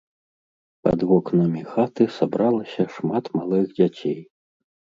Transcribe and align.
Пад 0.87 0.99
вокнамі 1.11 1.61
хаты 1.75 2.03
сабралася 2.17 2.89
шмат 2.97 3.25
малых 3.39 3.63
дзяцей. 3.77 4.19